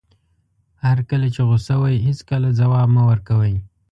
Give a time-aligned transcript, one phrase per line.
[0.83, 3.55] هر کله چې غوسه وئ هېڅکله ځواب مه ورکوئ.